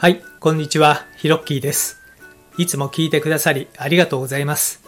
[0.00, 2.00] はい、こんにちは、ヒロッキーです。
[2.56, 4.82] いつも聞いてくださりありがとうございます。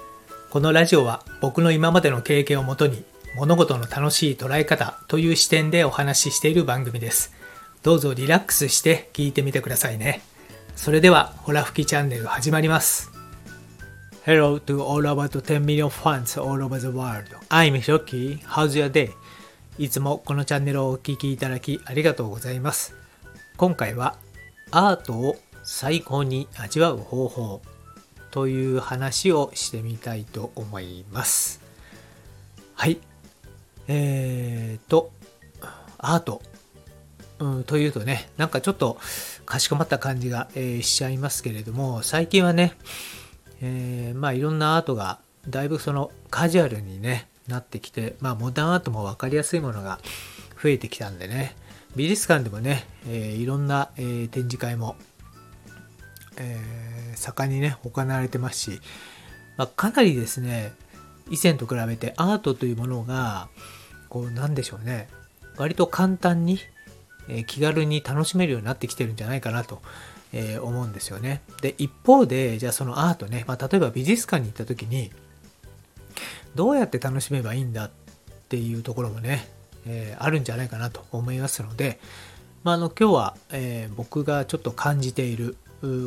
[0.48, 3.04] このラジオは僕の今までの経験をもとに
[3.36, 7.34] 物事の楽しい捉え方という視点でお話ししている番組です。
[7.82, 10.22] どうぞリラックスして聞いてみてくださいね。
[10.76, 13.10] それでは、ホラ吹きチャンネル始まります。
[14.24, 17.24] Hello to all about 10 million fans all over the world.
[17.50, 18.38] I'm Hiroki.
[18.44, 19.10] How's your day?
[19.76, 22.94] いつもこのチャンネルをお聴きいただきありがとうございます。
[23.58, 24.16] 今回は
[24.72, 27.62] アートを最高に味わう方法
[28.30, 31.60] という話をしてみたいと思います。
[32.74, 32.98] はい。
[33.86, 35.12] えーと、
[35.98, 36.40] アート、
[37.38, 38.98] うん、というとね、なんかちょっと
[39.44, 42.72] かしこまった感じが、えーしちゃいますけれども、最近はね、
[43.60, 50.00] えーまあいろんなアートがだいぶそのカジュアルにね、なってきて、まあモダンアートも分かりやすいものが
[50.62, 51.54] 増えてきたんでね、
[51.94, 54.96] 美術館でもね、えーいろんな、えー展示会も、
[56.38, 58.80] えー盛んにね、行われてますし、
[59.58, 60.72] まあ、かなりですね、
[61.30, 63.48] 以前と比べてアートというものが、
[64.08, 65.08] こうなんでしょうね、
[65.56, 66.58] 割と簡単に、
[67.28, 69.82] えー気軽に楽しめるようになってきてるんじゃないかなと、
[70.32, 71.42] えー思うんですよね。
[71.60, 75.12] で、一方で、じゃあそのアートね、まあ、例えば美術館に行った時に、
[76.54, 77.90] どうやって楽しめばいいんだっ
[78.48, 79.46] ていうところもね、
[79.86, 81.98] えーあるんじゃないかなと思いますので、
[82.64, 85.56] まあ、あの今日は、えー僕がちょっと感じている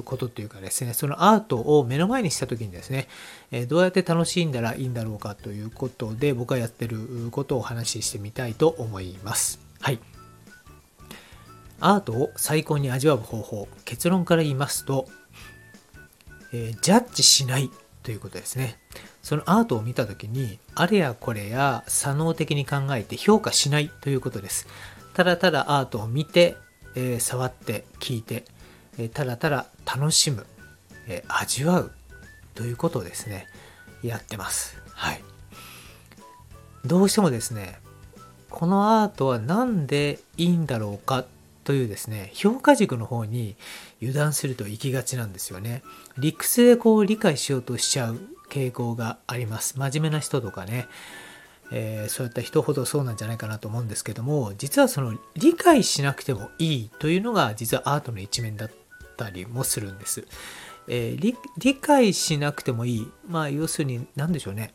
[0.06, 3.08] ことというかですねそのアートを目の前にした時にですね、
[3.52, 9.60] えどうやって楽しんだらいいんだろうかということで僕がやってることをお話ししてみたいと思います。
[9.82, 10.00] はい。
[11.82, 15.08] アートを最高に味わう方法結論から言いますと、
[16.54, 17.70] えージャッジしない
[18.06, 18.78] ということですね。
[19.24, 24.68] そのアートを見た時にあれやこれや左脳的に考えて評価しないということです。
[25.16, 26.56] ただただアートを見て、
[26.96, 28.46] えー触って聞いて、
[29.00, 30.46] えーただただ楽しむ、
[31.08, 31.92] えー味わう
[32.54, 33.48] ということをですね
[34.04, 34.80] やってます。
[34.92, 35.24] はい。
[36.86, 37.80] どうしてもですね
[38.52, 41.26] このアートは何でいいんだろうか
[41.66, 43.56] というですね評価軸の方に
[44.02, 45.84] 油断すると行きがちなんですよね。
[46.18, 49.78] 理屈でこう理解しようとしちゃう傾向があります。
[49.78, 50.88] 真面目な人とかね。
[51.72, 58.72] えーそういった人ほどそうなんじゃないかなと思うんですけども実はその理解しなくてもいいというのが実はアートの一面だっ
[59.18, 60.28] たりもするんです、
[60.88, 63.12] えー理理解しなくてもいい。
[63.28, 64.74] まあ要するに何でしょうね。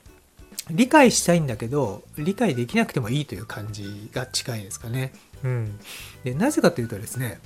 [0.69, 5.13] 理解したいんだけど理解できなくてもいいという感じが近いですかね。
[5.45, 5.79] うん、
[6.25, 7.41] でなぜかというとですね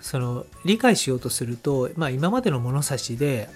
[0.00, 3.48] その理解しようとすると、まあ、今までの物差しで、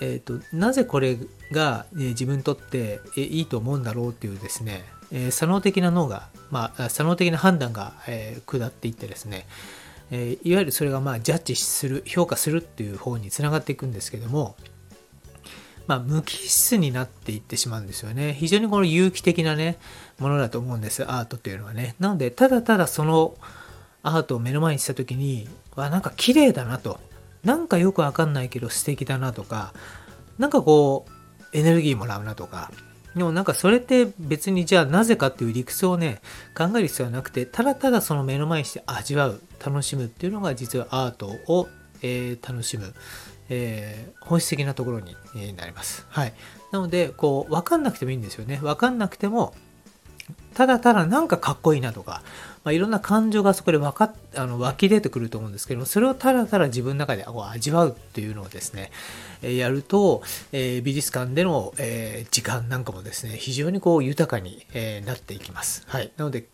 [0.00, 1.16] えー、となぜこれ
[1.52, 9.46] が、え自分にとっていいと思うんだろうっていうですね、えー左脳的な脳が、まあ、左脳的な判断が、えー下っていってですね、
[10.10, 14.56] えーいわゆるそれがまあジャッジする評価するっていう方につながっていくんですけども、
[15.90, 18.32] まあ、無機質になっていってしまうんですよね。
[18.32, 19.76] 非常にこの有機的なね、
[20.20, 21.96] ものだと思うんです、アートっていうのはね。
[21.98, 23.34] なので、ただただその
[24.04, 27.00] アートを目の前にした時に、わ、なんか綺麗だなと。
[27.42, 29.74] なんかよくわかんないけど素敵だなとか、
[30.38, 32.70] なんかこう、エネルギーもらうなとか。
[33.16, 36.20] でもなんかそれって別にじゃあなぜかっていう理屈をね、
[36.56, 41.68] 考える必要はなくて、ただただその目の前にして味わう、楽しむっていうのが実はアートを、
[42.00, 42.94] えー楽しむ、
[43.50, 45.16] えー本質的なところに
[45.56, 46.06] なります。
[46.08, 46.32] はい。
[46.70, 48.60] なので、こう、わかんなくてもいいんですよね。
[48.62, 49.54] わかんなくても、
[50.54, 52.22] ただただなんかかっこいいなとか、
[52.62, 58.92] まあ、いろんな感情がそこでわかあの湧き出てくると思うんですけども、それをただただ自分の中でこう味わうっていうのをですね、
[59.42, 60.22] えやると、
[60.52, 65.84] え美術館での、え時間なんかもですね、非常にこう豊かに、えなっていきます。
[65.86, 66.12] はい。
[66.16, 66.44] なので、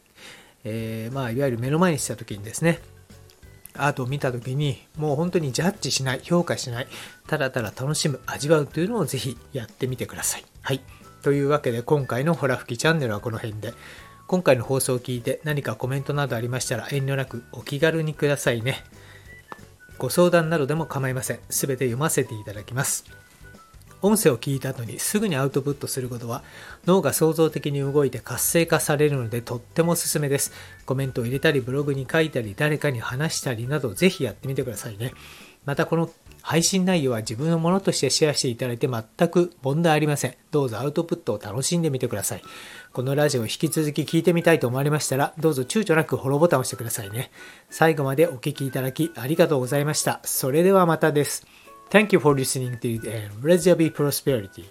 [0.64, 2.80] えーまあ、いわゆる目の前にした時にですね、
[3.78, 6.87] アートを見た時にもう本当にジャッジしない評価しない
[7.26, 10.44] ただただ楽しむ味わうというのをぜひやってみてください。
[10.62, 10.81] はい。
[11.22, 13.75] というわけで今回のほらふきチャンネルはこの辺で。
[14.26, 18.82] 今回の放送を聞いて何かコメントなどありましたら遠慮なくお気軽にくださいね。
[19.99, 21.40] ご相談などでも構いません。
[21.49, 23.05] すべて読ませていただきます。
[24.02, 26.43] 音声を聞いた後にすぐにアウトプットすることは
[26.87, 30.52] 脳が創造的に動いて活性化されるのでとってもおすすめです。
[30.84, 35.12] コメントを入れたりブログに書いたり誰かに話したりなどぜひやってみてくださいね。
[35.64, 36.10] またこの
[36.43, 40.34] 配信内容は自分のものとしてシェアしていただいて全く問題ありません。
[40.52, 42.42] どうぞアウトプットを楽しんでみてください。
[42.92, 47.32] このラジオを引き続き聞いてみたいと思われましたらどうぞ躊躇なくフォローボタンを押してくださいね。
[47.69, 50.20] 最後までお聞きいただきありがとうございました。
[50.22, 51.44] それではまたです。
[51.88, 54.67] Thank you for listening to and let there be prosperity.